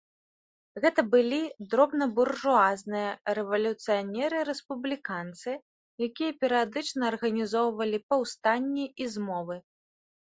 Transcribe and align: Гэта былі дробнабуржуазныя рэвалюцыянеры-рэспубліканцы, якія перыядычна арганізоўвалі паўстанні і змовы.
Гэта 0.85 1.01
былі 1.13 1.41
дробнабуржуазныя 1.73 3.11
рэвалюцыянеры-рэспубліканцы, 3.39 5.49
якія 6.09 6.31
перыядычна 6.45 7.01
арганізоўвалі 7.15 7.97
паўстанні 8.09 8.85
і 9.07 9.09
змовы. 9.19 9.55